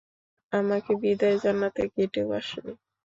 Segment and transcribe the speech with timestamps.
[0.53, 2.73] আমাকে বিদায় জানাতে গেটেও আসেনি।